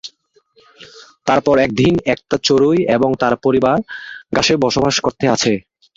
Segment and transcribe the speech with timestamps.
[1.27, 3.77] তারপর একদিন, একটা চড়ুই এবং তার পরিবার
[4.35, 5.53] গাছে বসবাস করতে আসে।